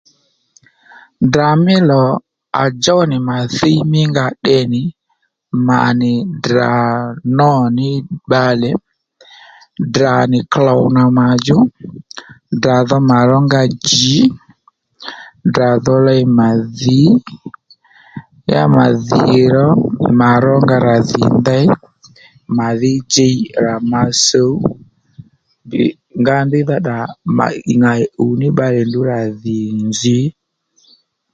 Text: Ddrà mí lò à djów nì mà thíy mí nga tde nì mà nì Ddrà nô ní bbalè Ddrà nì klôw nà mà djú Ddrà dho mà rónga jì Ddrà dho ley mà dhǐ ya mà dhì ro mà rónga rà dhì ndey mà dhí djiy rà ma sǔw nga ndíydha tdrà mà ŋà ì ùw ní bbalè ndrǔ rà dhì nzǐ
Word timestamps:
Ddrà 1.25 1.49
mí 1.63 1.75
lò 1.89 2.03
à 2.61 2.63
djów 2.81 3.01
nì 3.11 3.17
mà 3.29 3.37
thíy 3.57 3.77
mí 3.91 4.01
nga 4.11 4.25
tde 4.43 4.57
nì 4.73 4.81
mà 5.67 5.79
nì 6.01 6.11
Ddrà 6.41 6.71
nô 7.37 7.51
ní 7.77 7.89
bbalè 8.23 8.71
Ddrà 9.87 10.15
nì 10.31 10.39
klôw 10.53 10.81
nà 10.95 11.03
mà 11.17 11.27
djú 11.39 11.57
Ddrà 12.55 12.75
dho 12.89 12.97
mà 13.09 13.19
rónga 13.29 13.61
jì 13.87 14.19
Ddrà 15.47 15.69
dho 15.85 15.95
ley 16.07 16.23
mà 16.37 16.47
dhǐ 16.79 17.01
ya 18.51 18.63
mà 18.75 18.85
dhì 19.07 19.35
ro 19.55 19.67
mà 20.19 20.29
rónga 20.45 20.77
rà 20.87 20.95
dhì 21.09 21.23
ndey 21.39 21.65
mà 22.57 22.67
dhí 22.79 22.93
djiy 23.11 23.35
rà 23.63 23.73
ma 23.91 24.01
sǔw 24.25 24.53
nga 26.21 26.35
ndíydha 26.45 26.77
tdrà 26.81 26.99
mà 27.37 27.45
ŋà 27.81 27.91
ì 28.03 28.05
ùw 28.23 28.31
ní 28.39 28.47
bbalè 28.53 28.81
ndrǔ 28.85 28.99
rà 29.11 29.19
dhì 29.43 29.59
nzǐ 29.89 30.19